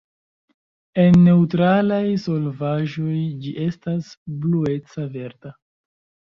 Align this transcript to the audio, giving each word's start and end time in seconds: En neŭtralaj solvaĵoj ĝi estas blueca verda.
En 1.03 1.17
neŭtralaj 1.25 1.99
solvaĵoj 2.25 3.21
ĝi 3.45 3.55
estas 3.69 4.11
blueca 4.43 5.09
verda. 5.17 5.57